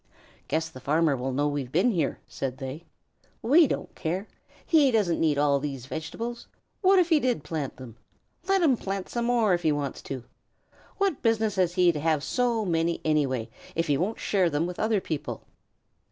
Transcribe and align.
"Guess 0.47 0.69
the 0.69 0.79
farmer 0.79 1.15
will 1.15 1.31
know 1.31 1.43
that 1.45 1.49
we've 1.53 1.71
been 1.71 1.91
here," 1.91 2.17
said 2.27 2.57
they. 2.57 2.85
"We 3.43 3.67
don't 3.67 3.93
care. 3.93 4.25
He 4.65 4.89
doesn't 4.89 5.19
need 5.19 5.37
all 5.37 5.59
these 5.59 5.85
vegetables. 5.85 6.47
What 6.81 6.97
if 6.97 7.09
he 7.09 7.19
did 7.19 7.43
plant 7.43 7.77
them? 7.77 7.97
Let 8.47 8.63
him 8.63 8.77
plant 8.77 9.09
some 9.09 9.25
more 9.25 9.53
if 9.53 9.61
he 9.61 9.71
wants 9.71 10.01
to. 10.09 10.23
What 10.97 11.21
business 11.21 11.55
has 11.57 11.73
he 11.75 11.91
to 11.91 11.99
have 11.99 12.23
so 12.23 12.65
many, 12.65 12.99
anyhow, 13.05 13.45
if 13.75 13.85
he 13.85 13.95
won't 13.95 14.19
share 14.19 14.49
with 14.49 14.79
other 14.79 15.01
people?" 15.01 15.43